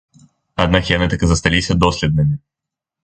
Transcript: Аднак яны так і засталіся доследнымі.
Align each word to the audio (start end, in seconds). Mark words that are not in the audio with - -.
Аднак 0.65 0.89
яны 0.91 1.05
так 1.13 1.19
і 1.27 1.31
засталіся 1.33 1.77
доследнымі. 1.85 2.35